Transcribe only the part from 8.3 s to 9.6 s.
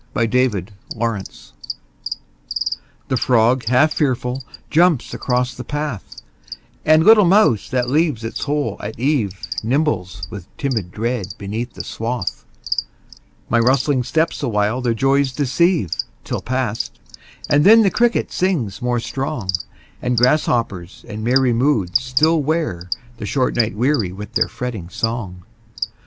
hole at eve